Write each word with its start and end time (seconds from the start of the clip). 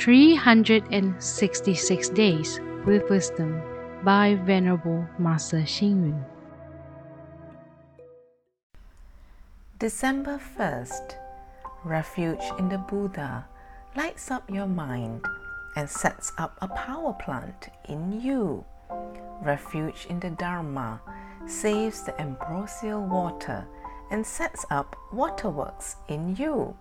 366 0.00 2.08
Days 2.08 2.58
with 2.86 3.10
Wisdom 3.10 3.60
by 4.02 4.34
Venerable 4.46 5.06
Master 5.18 5.58
Xing 5.58 6.08
Yun. 6.08 6.24
December 9.78 10.40
1st 10.56 11.16
Refuge 11.84 12.40
in 12.58 12.70
the 12.70 12.78
Buddha 12.78 13.44
lights 13.94 14.30
up 14.30 14.48
your 14.48 14.66
mind 14.66 15.22
and 15.76 15.90
sets 15.90 16.32
up 16.38 16.56
a 16.62 16.68
power 16.68 17.12
plant 17.12 17.68
in 17.86 18.22
you. 18.22 18.64
Refuge 19.42 20.06
in 20.08 20.18
the 20.18 20.30
Dharma 20.30 20.98
saves 21.46 22.04
the 22.04 22.18
ambrosial 22.18 23.04
water 23.04 23.66
and 24.10 24.26
sets 24.26 24.64
up 24.70 24.96
waterworks 25.12 25.96
in 26.08 26.36
you. 26.36 26.74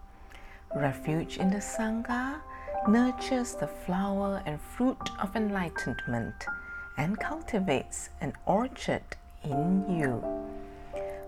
Refuge 0.74 1.38
in 1.38 1.50
the 1.50 1.58
Sangha 1.58 2.40
nurtures 2.88 3.56
the 3.56 3.68
flower 3.68 4.42
and 4.46 4.60
fruit 4.60 5.10
of 5.20 5.36
enlightenment 5.36 6.46
and 6.98 7.20
cultivates 7.20 8.10
an 8.22 8.34
orchard 8.46 9.04
in 9.44 9.86
you. 9.90 10.24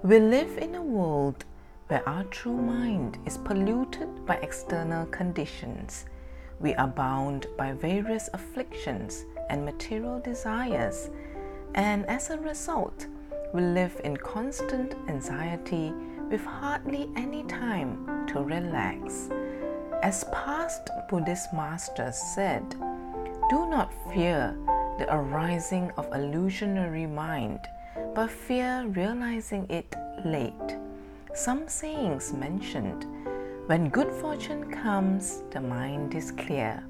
We 0.04 0.20
live 0.20 0.58
in 0.58 0.76
a 0.76 0.82
world 0.82 1.46
where 1.88 2.08
our 2.08 2.24
true 2.26 2.58
mind 2.58 3.18
is 3.26 3.38
polluted 3.38 4.26
by 4.26 4.36
external 4.38 5.06
conditions. 5.08 6.06
We 6.60 6.74
are 6.76 6.88
bound 6.88 7.48
by 7.58 7.74
various 7.74 8.30
afflictions 8.34 9.26
and 9.50 9.66
material 9.66 10.20
desires, 10.20 11.10
and 11.76 12.06
as 12.06 12.30
a 12.30 12.38
result, 12.38 13.08
we 13.54 13.62
live 13.62 14.00
in 14.04 14.16
constant 14.18 14.96
anxiety 15.10 15.92
with 16.30 16.46
hardly 16.46 17.10
any 17.18 17.44
time 17.44 18.26
to 18.28 18.42
relax. 18.42 19.30
As 20.04 20.24
past 20.32 20.90
Buddhist 21.10 21.54
masters 21.54 22.18
said, 22.18 22.68
do 23.52 23.70
not 23.70 23.94
fear 24.12 24.58
the 24.98 25.06
arising 25.14 25.92
of 25.96 26.12
illusionary 26.12 27.06
mind, 27.06 27.60
but 28.16 28.32
fear 28.32 28.84
realizing 28.88 29.70
it 29.70 29.96
late. 30.26 30.78
Some 31.36 31.68
sayings 31.68 32.34
mentioned 32.34 33.06
when 33.68 33.90
good 33.90 34.12
fortune 34.12 34.72
comes, 34.72 35.44
the 35.52 35.62
mind 35.62 36.16
is 36.16 36.32
clear. 36.32 36.84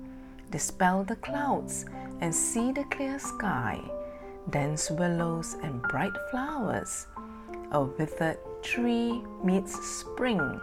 Dispel 0.50 1.04
the 1.04 1.18
clouds 1.18 1.86
and 2.22 2.34
see 2.34 2.72
the 2.72 2.86
clear 2.86 3.20
sky, 3.20 3.78
dense 4.52 4.90
willows 4.90 5.58
and 5.64 5.82
bright 5.82 6.16
flowers. 6.30 7.08
A 7.74 7.84
withered 7.84 8.40
tree 8.64 9.22
meets 9.44 9.74
spring 10.00 10.62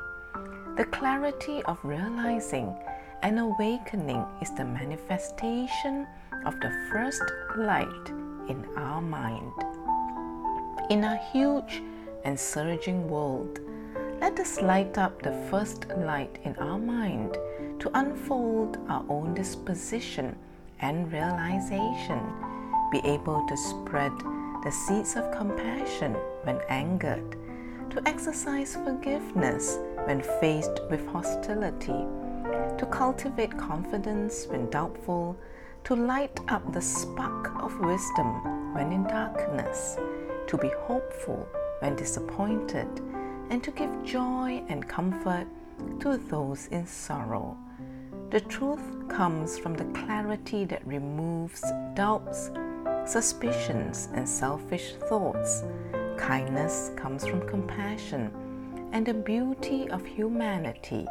the 0.78 0.84
clarity 0.84 1.60
of 1.64 1.76
realizing 1.82 2.72
and 3.24 3.40
awakening 3.40 4.24
is 4.40 4.52
the 4.52 4.64
manifestation 4.64 6.06
of 6.46 6.54
the 6.60 6.70
first 6.92 7.24
light 7.56 8.08
in 8.48 8.64
our 8.76 9.00
mind. 9.00 9.50
In 10.88 11.02
a 11.02 11.16
huge 11.32 11.82
and 12.24 12.38
surging 12.38 13.10
world, 13.10 13.58
let 14.20 14.38
us 14.38 14.62
light 14.62 14.96
up 14.98 15.20
the 15.20 15.32
first 15.50 15.88
light 15.96 16.38
in 16.44 16.54
our 16.58 16.78
mind 16.78 17.36
to 17.80 17.90
unfold 17.94 18.78
our 18.88 19.04
own 19.08 19.34
disposition 19.34 20.36
and 20.78 21.12
realization, 21.12 22.20
be 22.92 23.00
able 23.04 23.44
to 23.48 23.56
spread 23.56 24.12
the 24.62 24.70
seeds 24.70 25.16
of 25.16 25.28
compassion 25.32 26.12
when 26.44 26.60
angered, 26.68 27.34
to 27.90 28.00
exercise 28.06 28.76
forgiveness 28.76 29.80
when 30.08 30.22
faced 30.40 30.80
with 30.88 31.06
hostility, 31.08 32.06
to 32.78 32.88
cultivate 32.90 33.54
confidence 33.58 34.46
when 34.46 34.70
doubtful, 34.70 35.36
to 35.84 35.94
light 35.94 36.40
up 36.48 36.72
the 36.72 36.80
spark 36.80 37.54
of 37.62 37.78
wisdom 37.80 38.72
when 38.72 38.90
in 38.90 39.02
darkness, 39.04 39.98
to 40.46 40.56
be 40.56 40.70
hopeful 40.86 41.46
when 41.80 41.94
disappointed, 41.94 42.88
and 43.50 43.62
to 43.62 43.70
give 43.72 44.02
joy 44.02 44.64
and 44.70 44.88
comfort 44.88 45.46
to 46.00 46.16
those 46.16 46.68
in 46.68 46.86
sorrow. 46.86 47.54
The 48.30 48.40
truth 48.40 49.08
comes 49.08 49.58
from 49.58 49.74
the 49.74 49.84
clarity 50.00 50.64
that 50.64 50.86
removes 50.86 51.62
doubts, 51.92 52.50
suspicions, 53.04 54.08
and 54.14 54.26
selfish 54.26 54.94
thoughts. 55.10 55.64
Kindness 56.16 56.92
comes 56.96 57.26
from 57.26 57.46
compassion 57.46 58.32
and 58.92 59.06
the 59.06 59.14
beauty 59.14 59.88
of 59.90 60.04
humanity 60.04 61.06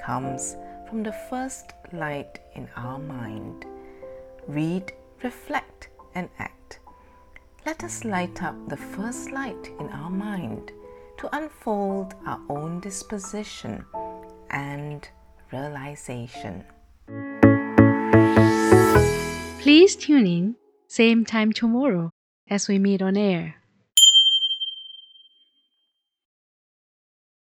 comes 0.00 0.56
from 0.88 1.02
the 1.02 1.12
first 1.28 1.72
light 1.92 2.38
in 2.54 2.68
our 2.76 2.98
mind. 2.98 3.64
Read, 4.46 4.92
reflect, 5.22 5.88
and 6.14 6.28
act. 6.38 6.80
Let 7.64 7.82
us 7.82 8.04
light 8.04 8.42
up 8.42 8.54
the 8.68 8.76
first 8.76 9.32
light 9.32 9.72
in 9.80 9.88
our 9.88 10.10
mind 10.10 10.72
to 11.18 11.36
unfold 11.36 12.14
our 12.26 12.40
own 12.48 12.80
disposition 12.80 13.84
and 14.50 15.08
realization. 15.52 16.64
Please 19.60 19.96
tune 19.96 20.26
in, 20.26 20.56
same 20.86 21.24
time 21.24 21.52
tomorrow 21.52 22.10
as 22.48 22.68
we 22.68 22.78
meet 22.78 23.02
on 23.02 23.16
air. 23.16 23.56